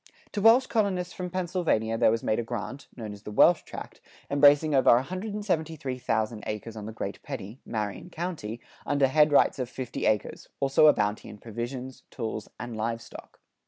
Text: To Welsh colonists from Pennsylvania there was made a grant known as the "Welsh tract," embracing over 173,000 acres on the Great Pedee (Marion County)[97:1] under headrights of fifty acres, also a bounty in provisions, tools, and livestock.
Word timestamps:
To 0.31 0.41
Welsh 0.41 0.65
colonists 0.65 1.13
from 1.13 1.29
Pennsylvania 1.29 1.95
there 1.95 2.09
was 2.09 2.23
made 2.23 2.39
a 2.39 2.43
grant 2.43 2.87
known 2.95 3.13
as 3.13 3.21
the 3.21 3.29
"Welsh 3.29 3.61
tract," 3.61 4.01
embracing 4.31 4.73
over 4.73 4.89
173,000 4.95 6.43
acres 6.47 6.75
on 6.75 6.87
the 6.87 6.91
Great 6.91 7.21
Pedee 7.21 7.59
(Marion 7.67 8.09
County)[97:1] 8.09 8.59
under 8.87 9.05
headrights 9.05 9.59
of 9.59 9.69
fifty 9.69 10.07
acres, 10.07 10.49
also 10.59 10.87
a 10.87 10.93
bounty 10.93 11.29
in 11.29 11.37
provisions, 11.37 12.01
tools, 12.09 12.49
and 12.59 12.75
livestock. 12.75 13.39